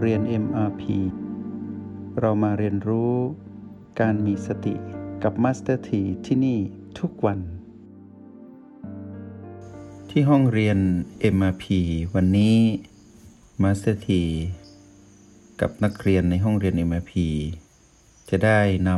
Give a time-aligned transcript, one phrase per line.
[0.00, 0.82] เรียน MRP
[2.20, 3.14] เรามาเรียนรู้
[4.00, 4.74] การมีสติ
[5.22, 6.58] กับ Master T ที่ที่นี่
[6.98, 7.38] ทุกวัน
[10.10, 10.78] ที่ห้องเรียน
[11.36, 11.64] MRP
[12.14, 12.56] วันนี้
[13.62, 14.08] Master T
[15.60, 17.12] กับนักเรียนในห้องเรียน MRP
[18.30, 18.90] จะได้น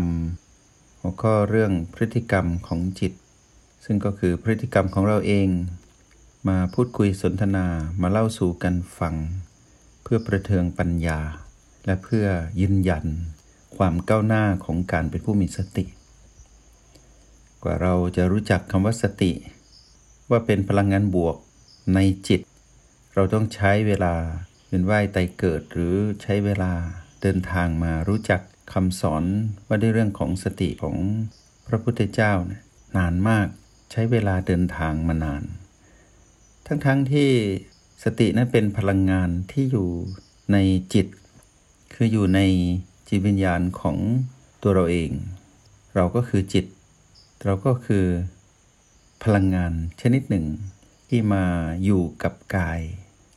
[0.46, 3.12] ำหัวข้อเรื่องพฤติกรรมของจิต
[3.84, 5.48] ซึ่งก็คือพฤติกรรมของเราเอง
[6.48, 7.66] มาพูดคุยสนทนา
[8.00, 9.16] มาเล่าสู่กันฟัง
[10.14, 11.20] พื่อประเทืองปัญญา
[11.86, 12.26] และเพื่อ
[12.60, 13.04] ยืนยัน
[13.76, 15.84] ความก้าวหน้าของการเป็นผู้มีสติ
[17.62, 19.32] กว่าเราจะรู้จักคำว่าสติ
[20.30, 21.36] ว่าเป็นพลังงานบวก
[21.94, 21.98] ใน
[22.28, 22.40] จิต
[23.14, 24.14] เราต้องใช้เวลา
[24.68, 26.72] เป็นว่ายไตเกิดหรือใช้เวลา
[27.22, 28.40] เดินทางมารู้จัก
[28.72, 29.24] คำสอน
[29.66, 30.96] ว่าด้วยเรื่องของสติของ
[31.66, 32.32] พระพุทธเจ้า
[32.96, 33.48] นานมาก
[33.90, 35.42] ใช้เวลาเดินทางมานาน
[36.66, 37.30] ทั้งๆทที่
[38.02, 39.88] สตินั้นเป็นพลังงานที่อยู่
[40.52, 40.56] ใน
[40.94, 41.06] จิต
[41.94, 42.40] คืออยู่ใน
[43.08, 43.96] จิตวิญญาณของ
[44.62, 45.10] ตัวเราเอง
[45.94, 46.66] เราก็คือจิต
[47.44, 48.04] เราก็คือ
[49.24, 50.46] พลังงานชนิดหนึ่ง
[51.08, 51.44] ที่มา
[51.84, 52.80] อยู่กับกาย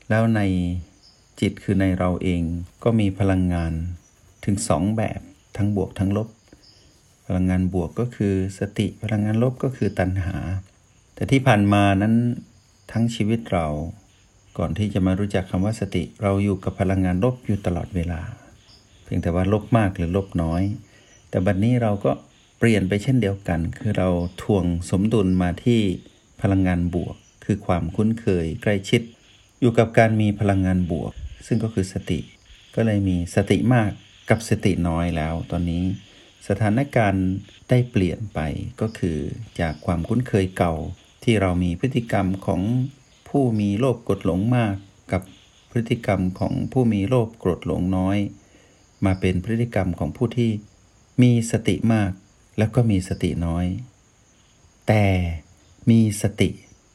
[0.09, 0.41] แล้วใน
[1.39, 2.41] จิตคือในเราเอง
[2.83, 3.73] ก็มีพลังงาน
[4.45, 5.21] ถึงสองแบบ
[5.57, 6.29] ทั้งบวกทั้งลบ
[7.25, 10.37] พลังงานบวกก็คือสติพลังงานลบก็คือตัณหา
[11.15, 12.15] แต่ที่ผ่านมานั้น
[12.91, 13.67] ทั้งชีวิตเรา
[14.57, 18.21] ก่อนที่จะมารู้จักคำว่าสติ เราอยู่กับพลังงานลบอยู่ตลอดเวลา
[19.03, 20.63] เพียงแต่ว่าลบมากหรือลบน้อย
[21.29, 22.11] แต่บัดนนี้เราก็
[22.59, 24.09] เปลี่ยนไปเช่นเดียวกัน คือเรา
[24.41, 25.79] ทวงสมดุลมาที่
[26.41, 29.01] พลังงานบวก คือความคุ้นเคยใกล้ชิด
[29.59, 31.11] อยู่กับการมีพลังงานบวก
[31.47, 32.19] ซึ่งก็คือสติ
[32.75, 33.91] ก็เลยมีสติมาก
[34.29, 35.83] กับสติน้อยแล้ว ตอนนี้
[36.47, 37.27] สถานการณ์
[37.69, 38.39] ได้เปลี่ยนไป
[38.81, 39.17] ก็คือ
[39.59, 40.73] จากความคุ้นเคยเก่า
[41.23, 42.61] ที่เรามีพฤติกรรมของ
[43.27, 44.75] ผู้มีโลภกดหลงมาก
[45.11, 45.21] กับ
[45.71, 48.17] พฤติกรรมของผู้มีโลภกดหลงน้อย
[49.05, 50.51] มาเป็นพฤติกรรมของผู้ที่
[51.21, 52.11] มีสติมาก
[52.57, 53.65] แล้วก็มีสติน้อย
[54.87, 55.05] แต่
[55.89, 56.49] มีสติ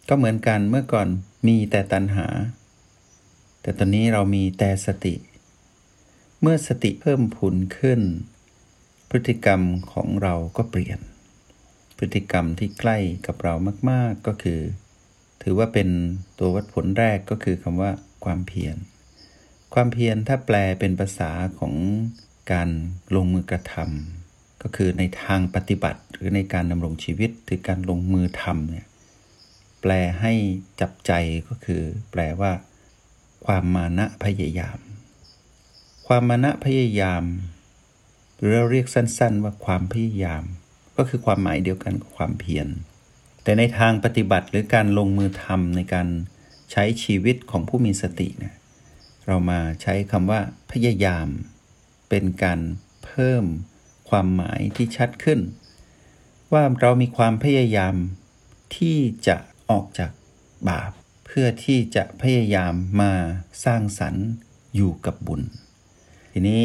[0.09, 1.09] ก็เหมือนกันเมื่อก่อน
[1.47, 2.27] มีแต่ตัณหา
[3.61, 5.15] แต่ตอนนี้เรามีแต่สติ
[6.41, 8.01] เมื่อสติเพิ่มพูนขึ้น
[9.11, 9.63] พฤติกรรม
[9.93, 10.99] ของเราก็เปลี่ยน
[11.99, 13.55] พฤติกรรมที่ใกล้กับเรา
[13.91, 14.61] มาก ๆก็คือ
[15.43, 15.89] ถือว่าเป็น
[16.39, 17.91] ตัววัดผลแรกก็คือคำว่า
[18.25, 18.77] ความเพียร
[19.75, 21.75] ความเพียรถ้าแปลเป็นภาษาของ
[22.53, 22.69] การ
[23.15, 28.87] ลงมือกระทำก็คือในทางปฏิบัติ หรือในการดำรงชีวิตถือการลงมือทำเนี่ย
[29.81, 30.33] แปลให้
[30.81, 31.13] จับใจ
[31.49, 32.53] ก็คือ แปลว่า
[33.47, 34.79] ความมานะพยายาม
[36.07, 37.23] ความมานะพยายาม
[38.37, 40.43] หรือเราเรียกสั้น ๆ ว่าความพยายาม
[40.97, 42.69] ก็คือความหมายเดียวกันกับความเพียร
[43.43, 46.09] แต่ในทางปฏิบัติหรือการลงมือทำในการ
[46.73, 48.55] ใช้ชีวิตของผู้มีสติเนี่ย
[49.27, 50.41] เรามาใช้คำว่า
[50.73, 51.29] พยายาม
[52.09, 52.61] เป็นการ
[53.05, 53.45] เพิ่ม
[54.09, 55.41] ความหมายที่ชัดขึ้น
[56.53, 57.95] ว่าเรามีความพยายาม
[58.77, 59.37] ที่จะ
[59.71, 60.11] ออกจาก
[60.69, 60.93] บาป
[61.27, 63.13] เพื่อที่จะพยายามมา
[63.65, 64.27] สร้างสรรค์
[64.75, 65.43] อยู่กับบุญ
[66.33, 66.65] ทีนี้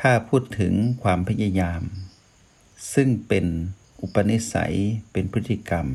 [0.00, 0.72] ถ้าพูดถึง
[1.02, 1.82] ความพยายาม
[2.94, 3.46] ซึ่งเป็น
[4.02, 4.74] อุปนิสัย
[5.12, 5.86] เป็นพฤติกรรม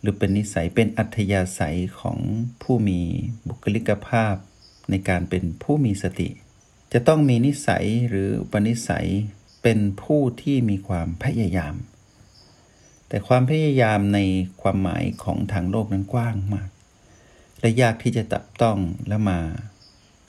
[0.00, 2.18] หรือเป็นนิสัยเป็นอัธยาศัยของ
[2.62, 3.00] ผู้มี
[3.48, 4.34] บุคลิกภาพ
[4.90, 6.28] ในการเป็นผู้มีสติ
[6.92, 9.08] จะต้องมีนิสัยหรืออุปนิสัย
[9.62, 11.74] เป็นผู้ที่มีความพยายาม
[13.08, 14.18] แต่ความพยายามใน
[14.62, 16.70] ความหมายของทางโลกนั้นกว้างมาก
[17.60, 19.40] และยากที่จะตับต้องและมา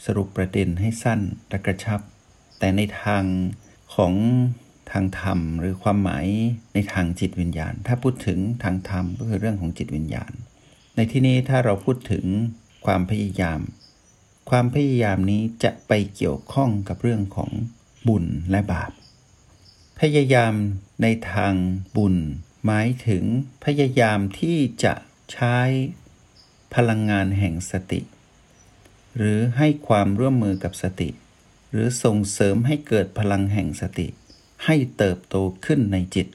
[0.05, 1.19] สรุปประเด็นให้สั้น
[1.49, 2.01] และกระชับ
[2.59, 3.23] แต่ในทาง
[3.95, 4.13] ของ
[4.93, 6.25] ทางธรรม หรือความหมาย
[6.73, 10.31] ในทางจิตวิญญาณ ถ้าพูดถึงทางธรรมก็คือเรื่องของจิตวิญญาณ
[10.95, 12.25] ในที่นี้ถ้าเราพูดถึง
[12.85, 13.59] ความพยายาม
[14.49, 17.51] ความพยายามนี้จะไปเกี่ยวข้องกับเรื่องของ
[18.07, 18.91] บุญและบาป
[19.99, 20.53] พยายาม
[21.01, 21.53] ในทาง
[21.97, 22.15] บุญ
[22.65, 23.23] หมายถึง
[23.65, 24.93] พยายามที่จะ
[25.33, 25.57] ใช้
[26.75, 28.01] พลังงานแห่งสติ
[29.17, 31.09] หรือให้ความร่วมมือกับสติ
[31.71, 34.07] หรือส่งเสริมให้เกิดพลังแห่งสติ
[34.65, 36.27] ให้เติบโตขึ้นในจิต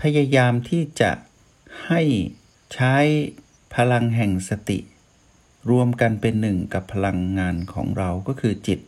[0.00, 1.10] พยายามที่จะ
[1.86, 2.02] ให้
[2.74, 2.96] ใช้
[3.74, 4.78] พลังแห่งสติ
[5.70, 8.78] รวมกันเป็นหนึ่งกับพลังงานของเราก็คือจิต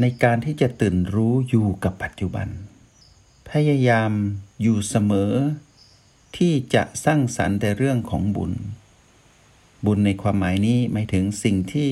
[0.00, 2.48] ในการที่จะตื่นรู้อยู่กับปัจจุบัน
[3.50, 4.12] พยายาม
[4.62, 5.32] อยู่เสมอ
[6.36, 8.52] ที่จะสร้างสรรค์แต่เรื่องของบุญ
[9.86, 11.90] บุญในความหมายนี้หมายถึงสิ่งที่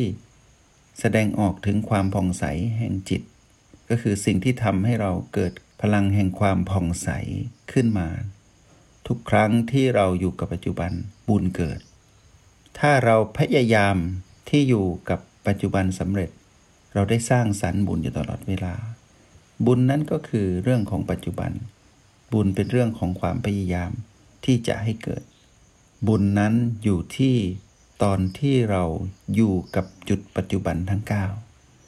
[1.00, 2.44] แสดงออกถึงความผ่องใส
[2.78, 3.22] แห่งจิต
[3.88, 7.08] ก็คือสิ่งที่ทำให้เราเกิด พลังแห่งความผ่องใส
[7.72, 8.08] ขึ้นมา
[9.06, 10.92] ทุกครั้งที่เราอยู่กับปัจจุบัน
[11.28, 11.80] บุญเกิด
[12.78, 13.96] ถ้าเราพยายาม
[14.48, 16.30] ที่อยู่กับปัจจุบันสำเร็จ
[16.94, 18.74] เราได้สร้างสรรค์บุญอยู่ตลอดเวลา
[19.66, 21.52] บุญนั้นก็คือเรื่องของปัจจุบัน
[22.32, 23.92] บุญเป็นเรื่องของความพยายาม
[24.44, 25.22] ที่จะให้เกิด
[26.08, 27.36] บุญนั้นอยู่ที่
[28.02, 28.84] ตอนที่เรา
[29.34, 31.02] อยู่กับจุดปัจจุบันทั้ง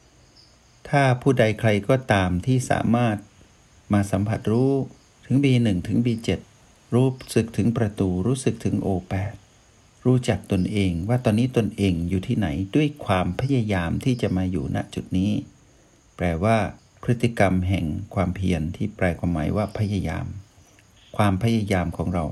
[0.01, 3.17] 9 ถ้าผู้ใดใครก็ตามที่สามารถ
[3.93, 4.73] มาสัมผัสรู้
[5.27, 6.31] ถึง B1 ถึง B7
[6.95, 9.35] รู้สึกถึงประตูรู้สึกถึง O8
[10.07, 15.33] รู้จักตนเองว่าตอนนี้ตนเองอยู่ที่ไหนด้วยความพยายามที่จะมาอยู่ณจุดนี้
[16.17, 16.57] แปลว่า
[17.03, 20.27] พฤติกรรมแห่งความเพียรที่แปลความหมายว่าพยายาม
[21.17, 22.25] ความพยายามของเรา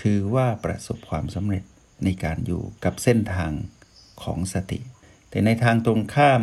[0.00, 1.64] ถือว่าประสบความสำเร็จ
[2.04, 3.52] ในการอยู่กับเส้นทาง
[4.22, 4.80] ของสติ
[5.30, 6.42] แต่ในทางตรงข้าม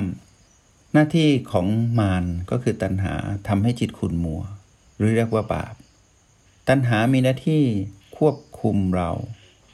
[0.93, 1.67] หน้าที่ของ
[1.99, 3.15] มารก็คือตัณหา
[3.47, 4.41] ทำให้จิตขุ่นมัว
[4.97, 5.73] หรือเรียกว่าบาป
[6.67, 7.63] ตัณหามีหน้าที่
[8.17, 9.11] ควบคุมเรา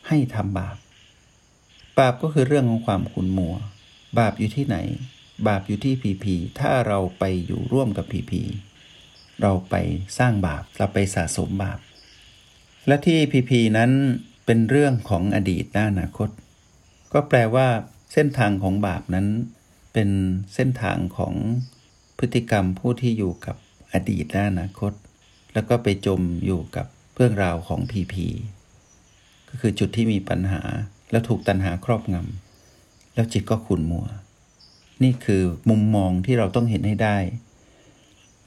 [0.07, 0.77] ให้ทำบาป
[1.99, 3.55] บาปก็คือเรื่องของความขุนมัว
[4.19, 4.77] บาปอยู่ที่ไหน
[5.47, 8.43] บาปอยู่ที่ผีผีถ้าเราไปอยู่ร่วมกับผีผี
[9.41, 9.75] เราไป
[10.17, 11.79] สร้างบาป เราไปสะสมบาป
[12.87, 13.91] และที่ผีผีนั้น
[14.45, 16.29] เป็นเรื่องของอดีตและอนาคต
[17.13, 17.67] ก็แปลว่า
[18.13, 19.27] เส้นทางของบาปนั้น
[19.93, 20.09] เป็น
[20.55, 21.33] เส้นทางของ
[22.17, 23.55] พฤติกรรมผู้ที่อยู่กับ
[23.93, 24.93] อดีตและอนาคต
[25.53, 28.27] แล้วก็ไปจมอยู่กับเรื่องราวของผีผี
[29.49, 30.61] ก็คือจุดที่มีปัญหา
[31.11, 34.07] แล้วถูกตัณหาครอบงำแล้วจิตก็ขุ่นมัว
[35.03, 37.17] นี่คือมุมมองที่เราต้องเห็นให้ได้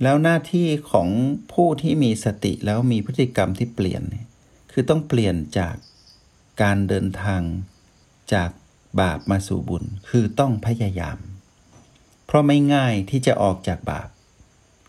[0.03, 1.09] แล้วหน้าที่ของ
[1.53, 4.03] ผู้ที่มีสติแล้วมีพฤติกรรมที่เปลี่ยน
[4.73, 5.75] คือต้องเปลี่ยนจาก
[6.63, 7.43] การเดินทาง
[8.35, 8.51] จาก
[9.01, 11.19] บาปมาสู่บุญ คือต้องพยายาม
[12.27, 14.09] เพราะไม่ง่ายที่จะออกจากบาป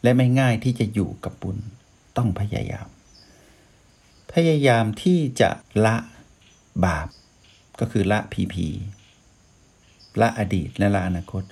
[0.04, 1.58] และไม่ง่ายที่จะอยู่กับบุญ
[2.18, 2.88] ต้องพยายาม
[4.34, 5.50] พยายามที่จะ
[5.86, 5.96] ละ
[6.86, 7.08] บาป
[7.80, 8.68] ก็คือละผีผี
[10.22, 11.44] ละอดีตและละอนาคต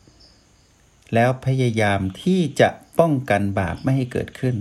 [1.13, 2.69] แล้วพยายามที่จะ
[3.00, 4.56] ป้องกันบาปไม่ให้เกิดขึ้น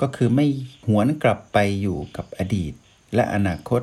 [0.00, 0.46] ก็คือไม่
[0.86, 2.72] หวนกลับไปอยู่กับอดีต
[3.14, 3.82] และอนาคต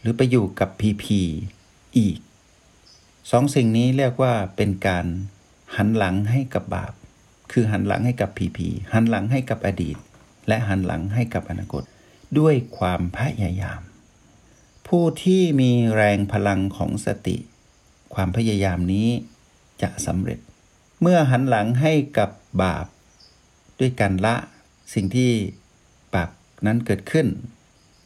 [0.00, 1.20] หรือไปอยู่กับพีพี
[1.98, 2.18] อีก
[3.30, 5.06] สองสิ่งนี้เรียกว่าเป็นการ
[5.76, 6.92] หันหลังให้กับบาป
[7.52, 9.96] คือหันหลังให้กับพีพีหันหลังให้กับอดีต
[10.48, 11.82] และหันหลังให้กับอนาคต
[12.38, 13.80] ด้วยความพยายาม
[14.88, 17.36] ผู้ที่มีแรงพลังของสติ
[18.14, 19.08] ความพยายามนี้
[19.82, 20.38] จะสำเร็จ
[21.00, 22.30] เมื่อหันหลังให้กับ
[22.62, 22.86] บาป
[23.80, 24.36] ด้วยการละ
[24.94, 25.30] สิ่งที่
[26.14, 26.30] บาป
[26.66, 27.26] นั้นเกิดขึ้น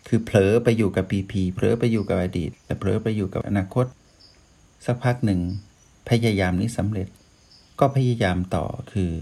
[0.08, 3.86] คือเผลอไปอยู่กับปีพีเผลอไปอยู่กับอดีต แต่เผลอไปอยู่กับอนาคต
[4.86, 5.40] สักพักหนึ่ง
[6.08, 7.08] พยายามนี้สำเร็จ
[7.80, 9.12] ก็พยายามต่อคือ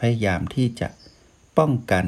[0.00, 0.88] พยายามที่จะ
[1.58, 2.06] ป้องกัน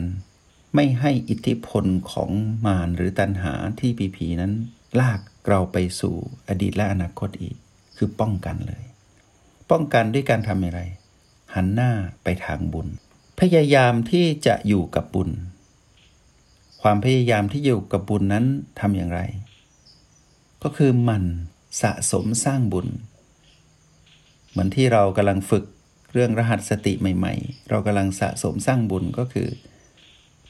[0.77, 2.31] ไม่ให้อิทธิพลของ
[2.67, 4.53] มารหรือตันหาที่ปีพีนั้น
[5.01, 6.15] ลากเราไปสู่
[6.49, 7.57] อดีตและอนาคตอีก
[7.97, 8.85] คือป้องกันเลย
[9.71, 10.81] ป้องกันด้วยการทำอะไร
[11.55, 11.91] หันหน้า
[12.23, 12.89] ไปทางบุญ
[13.41, 15.31] พยายามที่จะอยู่กับบุญ
[16.83, 18.45] ความพยายามที่อยู่กับบุญนั้น
[18.81, 19.21] ทำอย่างไร
[20.63, 21.25] ก็คือมัน
[21.83, 22.89] สะสมสร้างบุญ
[24.51, 25.65] เหมือนที่เรากำลังฝึก
[26.13, 29.49] เรื่องรหัสสติใหม่ ๆ เรากำลังสะสมสร้างบุญก็คือ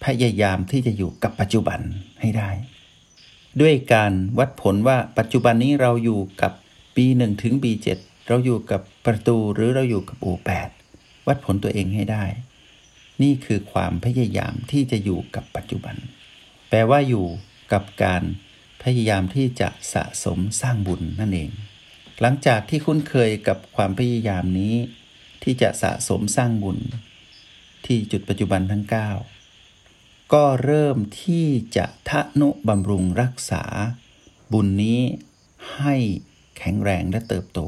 [0.05, 1.81] พยายามที่จะอยู่กับปัจจุบัน
[2.21, 2.51] ให้ได้
[3.61, 6.53] ด้วยการวัดผลว่าปัจจุบันนี้เราอยู่กับ
[6.95, 7.87] B1 ถึง B7
[8.29, 10.71] เราอยู่กับประตูหรือเราอยู่กับ O8
[11.27, 12.25] วัดผลตัวเองให้ได้
[13.23, 15.97] นี่คือความพยายามที่จะอยู่กับปัจจุบัน
[16.69, 17.27] แปลว่าอยู่
[17.73, 18.23] กับการ
[18.83, 21.51] พยายามที่จะสะสมสร้างบุญนั่นเอง
[22.21, 24.75] หลังจากที่คุ้นเคยกับความพยายามนี้
[25.43, 26.79] ที่จะสะสมสร้างบุญ
[27.87, 29.36] ที่จุดปัจจุบันทั้ง 9
[30.33, 33.65] ก็เริ่มที่จะทะนุบำรุงรักษา
[34.53, 35.01] บุญนี้
[35.77, 35.97] ให้
[36.59, 37.61] แข็งแรงและเติบโต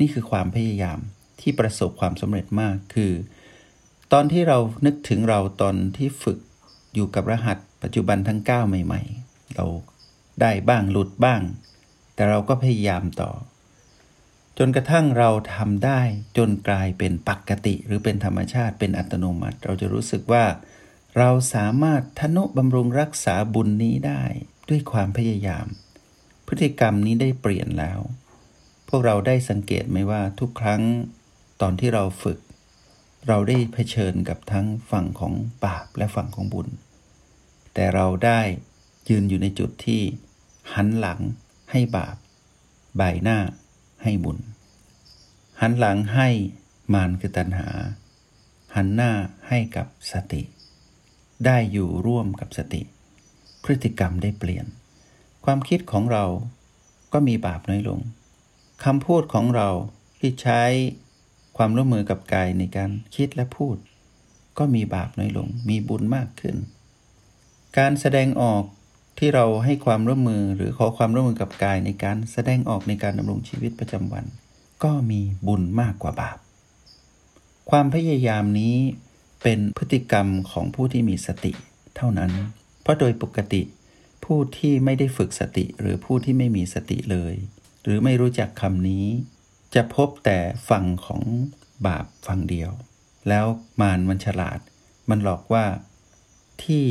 [0.00, 0.98] นี่คือความพยายาม
[1.40, 3.12] ที่ประสบความสำเร็จมากคือ
[4.12, 6.38] ตอนที่เรานึกถึงเราตอนที่ฝึก
[6.94, 9.66] อยู่กับรหัสปัจจุบันทั้ง 9 ใหม่ ๆ เรา
[10.40, 11.42] ได้บ้างหลุดบ้าง
[12.14, 13.30] แต่เราก็พยายามต่อ
[14.58, 16.00] จนกระทั่งเราทำได้
[16.36, 20.44] จนกลายเป็นปกติ หรือเป็นธรรมชาติเป็นอัตโนมัติ เราจะรู้สึกว่า
[21.18, 24.22] เราสามารถทนุบำรุงรักษาบุญนี้ได้
[24.68, 25.66] ด้วยความพยายาม
[26.46, 28.00] พฤติกรรมนี้ได้เปลี่ยนแล้ว
[28.88, 30.82] พวกเราได้สังเกตไหมว่าทุกครั้ง
[31.60, 32.38] ตอนที่เราฝึก
[33.28, 35.32] เราได้เผชิญกับทั้งฝั่งของ
[35.64, 36.68] บาปและฝั่งของบุญ
[37.74, 38.40] แต่เราได้
[39.08, 40.02] ยืนอยู่ในจุดที่
[40.74, 41.20] หันหลัง
[41.70, 42.16] ให้บาป
[42.96, 43.38] ใบหน้า
[44.02, 44.38] ให้บุญ
[45.60, 46.28] หันหลังให้
[46.94, 47.68] มารคือตัณหา
[48.74, 49.12] หันหน้า
[49.48, 50.42] ให้กับสติ
[51.46, 52.82] ได้อยู่ร่วมกับสติ
[53.62, 54.66] พฤติกรรมได้เปลี่ยน
[55.44, 56.24] ความคิดของเรา
[57.12, 58.00] ก็มีบาปน้อยลง
[58.84, 59.68] คำพูดของเรา
[60.20, 60.62] ที่ใช้
[61.56, 63.76] ความร่วมมือกับกายในการคิดและพูด
[64.58, 66.56] ก็มีบาปน้อยลง มีบุญมากขึ้น
[67.78, 68.64] การแสดงออก
[69.18, 74.24] ที่เราให้ความร่วมมือหรือขอความร่วมมือกับกายในการแสดงออกในการดำรงชีวิตประจำวัน
[74.84, 76.38] ก็มีบุญมากกว่าบาป
[77.70, 78.76] ความพยายามนี้
[79.42, 81.52] เป็นพฤติกรรมของผู้ที่มีสติ
[81.96, 82.30] เท่านั้น
[82.82, 83.62] เพราะโดยปกติ
[84.24, 87.34] ผู้ที่ไม่ได้ฝึกสติหรือผู้ที่ไม่มีสติเลย
[87.82, 89.06] หรือไม่รู้จักคำนี้
[89.74, 91.22] จะพบแต่ฝั่งของ
[91.86, 92.72] บาปฝั่งเดียว
[93.28, 93.46] แล้ว
[93.80, 94.58] มารมันฉลาด
[95.10, 95.64] มันหลอกว่า
[96.64, 96.84] ที่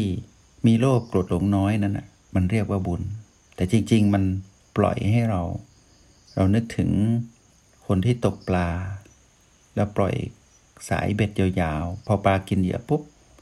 [0.65, 3.01] มีโลภโกรธหลงน้อยนั้นน่ะมันเรียกว่าบุญ
[3.55, 4.23] แต่จริง ๆ มัน
[4.77, 5.41] ปล่อยให้เรา
[6.35, 6.89] เรานึกถึง
[7.87, 8.69] คนที่ตกปลา
[9.75, 10.13] แล้วปล่อย
[10.89, 13.01] สายเบ็ดยาวๆ พอปลากินเหยื่อปุ๊บ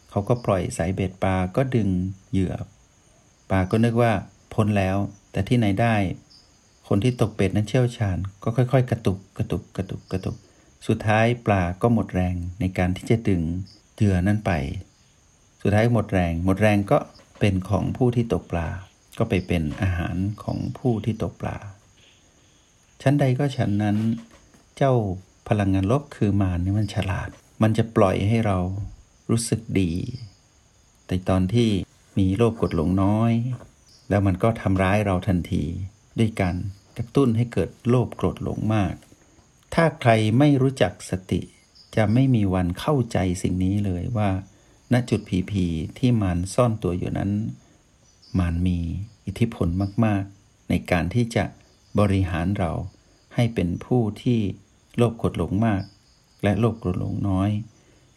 [0.10, 1.90] เขาก็ปล่อยสายเบ็ดปลาก็ดึง
[2.32, 2.54] เหยื่อ
[3.50, 4.12] ปลาก็นึกว่า
[4.54, 4.98] พ้นแล้ว
[5.32, 5.96] แต่ที่ไหนได้
[6.88, 10.36] คนที่ตกเบ็ดนั้นเชี่ยวชาญ ก็ค่อย ๆ กระตุกกระตุกกระตุกกระตุก
[10.88, 13.42] สุดท้ายปลาก็หมดแรงในการที่จะดึง
[13.96, 14.52] เหยื่อนั้นไป
[15.62, 16.98] สุดท้ายหมดแรง หมดแรงก็
[17.40, 18.68] เป็นของผู้ที่ตกปลา
[19.18, 21.58] ก็ไปเป็นอาหารของผู้ที่ตกปลา
[23.02, 23.98] ชั้นใดก็ชั้นนั้น
[24.78, 24.94] เจ้า
[25.48, 27.30] พลังงานลบคือมารนี่มันฉลาด
[27.62, 28.58] มันจะปล่อยให้เรา
[29.30, 29.92] รู้สึกดี
[31.08, 31.70] แต่ตอนที่
[32.18, 33.32] มีโลภกดหลงน้อย
[34.10, 35.64] แล้วมันก็ทำร้ายเราทันที
[36.20, 36.56] ด้วยการ
[36.98, 38.94] กระตุ้นให้เกิดโลภโกรธหลงมาก
[39.74, 41.42] ถ้าใครไม่รู้จักสติ
[41.96, 44.30] จะไม่มีวันเข้าใจสิ่งนี้เลยว่า
[44.94, 45.66] ณจุดผีผี
[45.98, 47.32] ที่มารซ่อนตัวอยู่นั้น
[48.38, 48.80] มารมี
[49.26, 49.68] อิทธิพล
[50.06, 51.44] มาก ๆ ในการที่จะ
[52.00, 52.72] บริหารเรา
[53.36, 54.40] ให้เป็นผู้ที่
[54.98, 55.82] โลภกดหลงมาก
[56.44, 57.50] และโลภกดหลงน้อย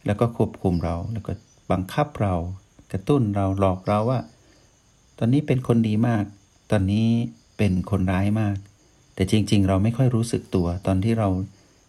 [0.06, 1.32] แล้วก็ควบคุมเราแล้วก็
[1.70, 2.34] บังคับเรา
[2.92, 4.20] กระตุ้นเราหลอกเราว่า
[5.18, 6.24] ตอนนี้เป็นคนดีมาก
[6.70, 7.08] ตอนนี้
[7.58, 8.56] เป็นคนร้ายมาก
[9.14, 11.28] แต่จริง ๆ เราไม่ค่อยรู้สึกตัว ตอนที่เรา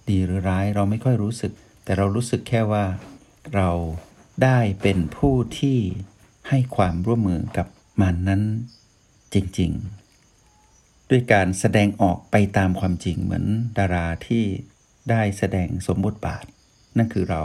[0.10, 1.52] ดีหรือร้ายเราไม่ค่อยรู้สึก
[1.84, 2.86] แต่เรารู้สึกแค่ว่า
[3.56, 3.70] เรา
[4.44, 5.78] ได้เป็นผู้ที่
[6.50, 7.68] ให้ความร่วมมือกับ
[8.02, 8.42] มันนั้น
[9.34, 9.72] จริง
[10.42, 13.46] ๆ ด้วยการแสดงออกไปตามความจริงเหมือน
[13.78, 14.44] ดาราที่
[15.10, 16.46] ได้แสดงสมบทบาท
[16.98, 17.44] นั่นคือเรา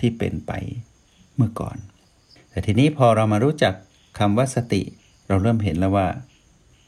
[0.00, 0.52] ที่เป็นไป
[1.36, 1.76] เมื่อก่อน
[2.50, 3.74] แต่ทีนี้พอเรามารู้จัก
[4.18, 4.82] คำว่าสติ
[5.28, 6.08] เราเริ่มเห็นแล้วว่า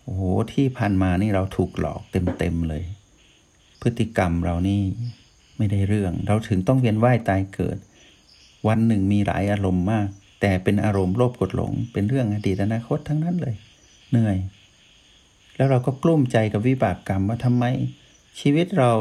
[0.02, 0.22] โอ้โห
[0.52, 2.84] ที่ผ่านมานี่เราถูกหลอกเต็มๆเลย
[3.80, 4.82] พฤติกรรมเรานี่
[5.56, 7.78] ไม่ได้เรื่อง เราถึงต้องเวียนว่ายตายเกิด
[8.68, 10.08] วันหนึ่งมีหลายอารมณ์มาก
[10.40, 13.54] แต่เป็นอารมณ์โลภกดหลง เป็นเรื่องอดีตอนาคตทั้งนั้นเลย
[14.10, 14.36] เหนื่อย
[15.56, 17.64] แล้วเราก็กลุ้มใจกับวิบากกรรมว่าทำไม
[18.40, 18.92] ชีวิตเรา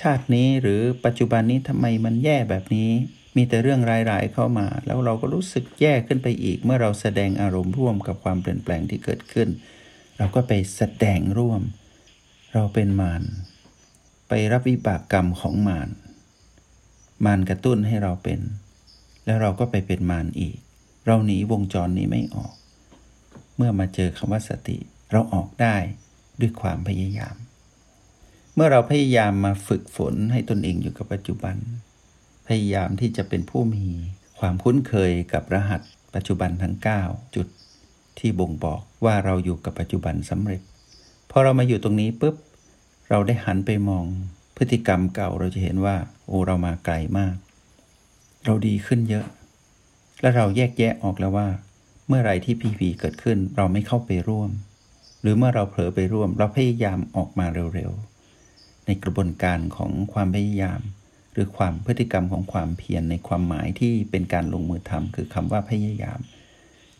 [0.00, 2.90] ชาตินี้หรือปัจจุบันนี้ทำไมมันแย่แบบนี้
[3.36, 9.48] มีแต่เรื่องร้ายๆเข้ามา แล้วเราก็รู้สึกแย่ขึ้นไปอีก เมื่อเราแสดงอารมณ์ร่วมกับความเปลี่ยนแปลงที่เกิดขึ้น
[10.18, 11.62] เราก็ไปแสดงร่วม
[12.52, 13.22] เราเป็นมาร
[14.28, 15.88] ไปรับวิบากกรรมของมาร
[17.24, 18.40] มารกระตุ้นให้เราเป็น
[19.24, 20.56] แล้วเราก็ไปเป็นมารอีก
[21.06, 22.54] เราหนีวงจรนี้ไม่ออก
[23.56, 24.78] เมื่อมาเจอคำว่าสติ
[25.12, 25.76] เราออกได้
[26.40, 27.36] ด้วยความพยายาม
[28.60, 31.56] มื่อเราพยายามมาฝึกฝนให้ตนเองอยู่กับปัจจุบัน
[32.48, 33.86] พยายามที่จะเป็นผู้มี
[34.38, 35.80] ความคุ้นเคยกับรหัส
[36.14, 36.74] ปัจจุบันทั้ง
[37.04, 37.46] 9 จุด
[38.18, 40.60] ที่บ่งบอกว่าเราอยู่กับปัจจุบันสำเร็จ
[41.30, 42.34] พอเรามาอยู่ตรงนี้ปุ๊บ
[43.10, 44.04] เราได้หันไปมอง
[44.56, 45.96] พฤติกรรมเก่าเราจะเห็นว่า
[46.26, 47.36] โอ้เรามาไกลมาก
[48.44, 49.26] เราดีขึ้นเยอะ
[50.20, 51.48] และเราแยกแยะออกแล้วว่า
[52.08, 54.50] เมื่อไรที่พีพีเกิดขึ้นเราไม่เข้าไปร่วม
[55.22, 58.17] หรือเมื่อเราเผลอไปร่วม เราพยายามออกมาเร็วๆ
[58.88, 60.80] ในกระบวนการของความพยายาม
[61.32, 66.20] หรือความพฤติกรรมของความเพียรในความหมายที่เป็นการลงมือทำคือคำว่าพยายาม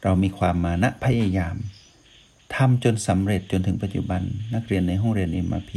[0.02, 1.56] เรามีความมานะพยายาม
[2.56, 4.22] ทำจนสำเร็จจนถึงปัจจุบัน
[4.54, 5.72] นักเรียนในห้องเรียน MRP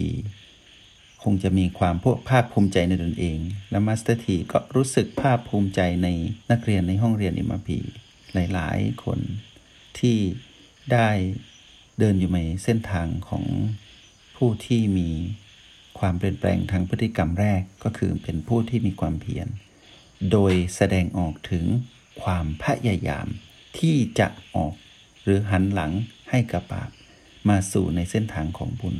[1.23, 3.39] คงจะมีความพวกภาคภูมิใจในตนเอง
[3.71, 6.07] และ Master ทีก็รู้สึกภาคภูมิใจใน
[6.51, 7.69] นักเรียนในห้องเรียน MRP
[8.33, 9.19] หลาย ๆ คน
[9.99, 10.17] ที่
[10.93, 11.09] ได้
[11.99, 13.43] เดินอยู่ในเส้นทางของ
[14.35, 15.09] ผู้ที่มี
[16.01, 19.47] ความเปลี่ยนแปลงทางพฤติกรรมแรกก็คือเป็นผู้ที่มีความเพียร
[20.31, 21.65] โดยแสดงออกถึง
[22.23, 23.27] ความพยายาม
[23.79, 24.73] ที่จะออก
[25.23, 25.91] หรือหันหลัง
[26.29, 26.91] ให้กับบาป
[27.49, 28.95] มาสู่ในเส้นทางของบุญ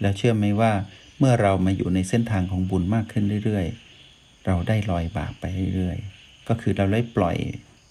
[0.00, 0.72] แล้วเชื่อไหมว่า
[1.18, 7.36] เมื่อเรามาอยู่ในเส้นทางของบุญมากขึ้นเรื่อยๆ เราได้ลอยบาปไปเรื่อยๆ ก็คือเราได้ปล่อย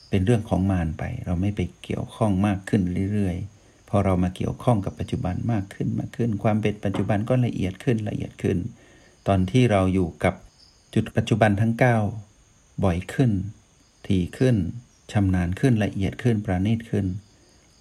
[0.09, 2.81] เป็นเรื่องของมารไป เราไม่ไปเกี่ยวข้องมากขึ้น
[3.13, 3.52] เรื่อยๆ
[3.95, 8.57] พอเรามาเกี่ยวข้องกับปัจจุบันมากขึ้นมากขึ้น ความเป็นปัจจุบันก็ละเอียดขึ้นละเอียดขึ้น
[9.27, 10.33] ตอนที่เราอยู่กับ
[10.93, 11.73] จุดปัจจุบันทั้ง
[12.29, 13.31] 9 บ่อยขึ้น
[14.07, 14.55] ถี่ขึ้น
[15.11, 17.05] ชำนาญขึ้นละเอียดขึ้นประณีตขึ้น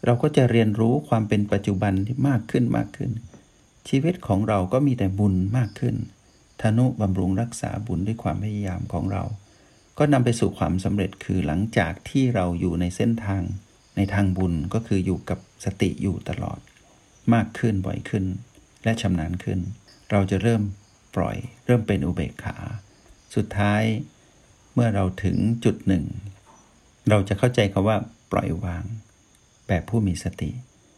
[0.04, 3.10] เราก็จะเรียนรู้ความเป็นปัจจุบันที่มากขึ้นมากขึ้น
[3.88, 5.96] ชีวิตของเราก็มีแต่บุญมากขึ้น
[6.60, 9.22] ทนุบำรุงรักษาบุญด้วยความพยายามของเรา
[9.98, 13.42] ก็นำไปสู่ความสำเร็จคือหลังจากที่เราอยู่ในเส้นทาง
[13.96, 16.58] ในทางบุญก็คืออยู่กับสติอยู่ตลอด
[17.34, 18.24] มากขึ้นบ่อยขึ้น
[18.84, 19.58] และชำนาญขึ้น
[20.10, 20.62] เราจะเริ่ม
[21.16, 22.56] ปล่อย เริ่มเป็นอุเบกขา
[23.34, 23.82] สุดท้าย
[24.74, 26.04] เมื่อเราถึงจุดหนึ่ง
[27.08, 27.96] เราจะเข้าใจคาว่า
[28.32, 28.84] ปล่อยวาง
[29.68, 30.50] แบบผู้มีสติ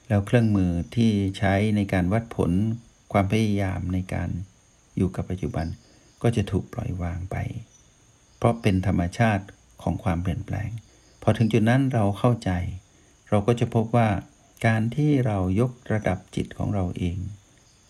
[0.09, 2.51] แล้วเครื่องมือที่ใช้ในการวัดผล
[3.13, 4.29] ความพยายามในการ
[4.97, 5.67] อยู่กับปัจจุบัน
[6.23, 7.37] ก็จะถูกปล่อยวางไป
[8.37, 9.45] เพราะเป็นธรรมชาติ
[9.83, 10.71] ของความเปลี่ยนแปลง
[11.23, 12.51] พอถึงจุดนั้นเราเข้าใจ
[13.29, 14.09] เราก็จะพบว่า
[14.67, 17.19] การที่เรายกระดับจิตของเราเอง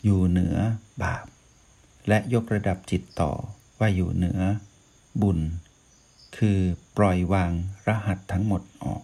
[0.05, 0.57] อยู่เหนือ
[1.03, 1.27] บาป
[2.09, 3.33] และยกระดับจิตต่อ
[3.79, 4.41] ว่าอยู่เหนือ
[5.23, 5.39] บุญ
[6.37, 6.59] คือ
[6.97, 7.53] ปล่อยวาง
[7.87, 9.03] รหัสทั้งหมดออก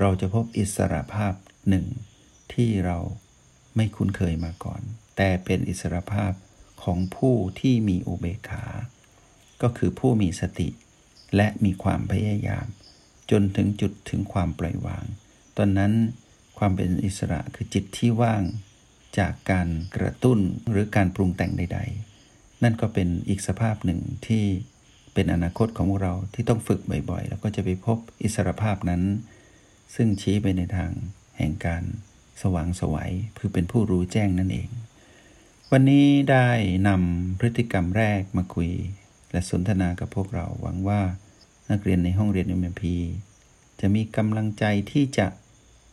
[0.00, 1.34] เราจะพบอิสระภาพ
[1.68, 1.86] หนึ่ง
[2.52, 2.98] ที่เรา
[3.76, 4.82] ไม่คุ้นเคยมาก่อน
[5.16, 6.32] แต่เป็นอิสระภาพ
[6.82, 8.64] ของผู้ที่มีอุเบกขา
[9.62, 10.68] ก็คือผู้มีสติ
[11.36, 12.66] และมีความพยายาม
[13.30, 15.04] จนถึงจุดถึงความปล่อยวาง
[15.62, 15.94] ตอนนั้น
[16.58, 18.42] ความเป็นอิสระคือจิตที่ว่าง
[19.18, 20.38] จากการกระตุ้น
[20.70, 21.78] หรือการปรุงแต่งใด
[22.20, 24.44] ๆ นั่นก็เป็นอีกสภาพหนึ่งที่
[25.14, 29.02] เป็นอนาคตของเราที่ต้องฝึกบ่อยๆ แล้วก็จะไปพบอิสรภาพนั้น
[29.94, 30.90] ซึ่งชี้ไปในทาง
[31.38, 31.82] แห่งการ
[32.42, 34.68] สว่างสวัยคือเป็นผู้รู้แจ้งนั่นเอง
[35.72, 36.48] วันนี้ได้
[36.88, 38.70] นำพฤติกรรมแรกมาคุย
[39.30, 41.00] และสนทนากับพวกเราหวังว่า
[41.70, 42.84] นักเรียนในห้องเรียน MMP
[43.80, 45.26] จะมีกำลังใจที่จะ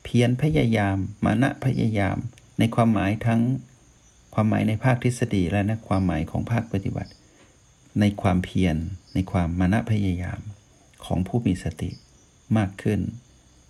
[0.09, 2.17] เพียรพยายาม มานะพยายาม
[2.59, 3.41] ในความหมายทั้ง
[4.33, 7.11] ความหมายในภาคทฤษฎีและนะความหมายของภาคปฏิบัติ
[7.99, 8.75] ในความเพียร
[9.13, 10.39] ในความมานะพยายาม
[11.05, 11.89] ของผู้มีสติ
[12.57, 13.01] มากขึ้น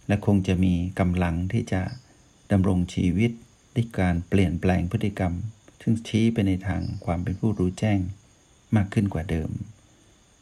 [0.08, 1.82] และคงจะมีกำลังที่จะ
[2.52, 3.32] ดำรงชีวิต
[3.76, 5.34] ด้วยการเปลี่ยนแปลงพฤติกรรม
[5.82, 8.00] ซึ่งชี้ไปในทางความเป็นผู้รู้แจ้ง
[8.76, 9.50] มากขึ้นกว่าเดิม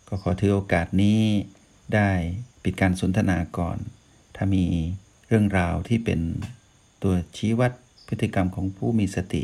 [0.07, 1.21] ก็ขอถือโอกาสนี้
[1.95, 2.11] ได้
[2.63, 3.77] ปิดการสนทนาก่อน
[4.35, 4.65] ถ้ามี
[5.27, 6.19] เรื่องราวที่เป็น
[7.03, 7.71] ตัวชี้วัด
[8.07, 9.43] พฤติกรรมของผู้มีสติ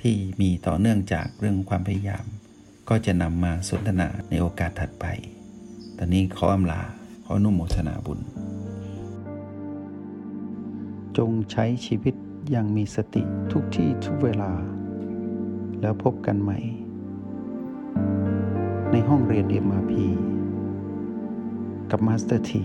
[0.00, 2.24] ที่มีต่อเนื่องจากเรื่องความพยายาม
[2.88, 5.06] ก็จะนำมาสนทนาในโอกาสถัดไป
[5.98, 6.82] ตอนนี้ขออำลา
[7.24, 8.20] ขออนุโมทนาบุญ
[11.16, 12.14] จงใช้ชีวิต
[12.50, 14.52] อย่างมีสติทุกที่ทุกเวลา
[15.80, 16.58] แล้วพบกันใหม่
[18.90, 19.92] ในห้องเรียน MRP
[21.90, 22.62] กับ Master ที